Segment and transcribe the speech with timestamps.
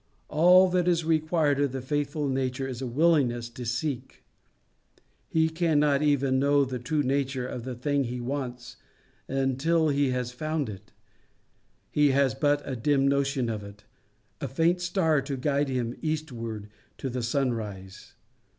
[0.29, 4.23] All that is required of the faithful nature is a willingness to seek.
[5.29, 8.77] He cannot even know the true nature of the thing he wants
[9.27, 10.91] until he has found it;
[11.91, 13.83] he has but a dim notion of it,
[14.39, 18.15] a faint star to guide him eastward to the sunrise.